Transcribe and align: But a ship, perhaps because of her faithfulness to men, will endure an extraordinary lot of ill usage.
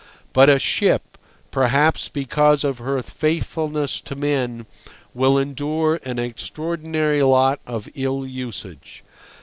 But 0.33 0.49
a 0.49 0.57
ship, 0.57 1.15
perhaps 1.51 2.09
because 2.09 2.63
of 2.63 2.79
her 2.79 3.03
faithfulness 3.03 4.01
to 4.01 4.15
men, 4.15 4.65
will 5.13 5.37
endure 5.37 5.99
an 6.03 6.17
extraordinary 6.17 7.21
lot 7.21 7.59
of 7.67 7.87
ill 7.93 8.25
usage. 8.25 9.03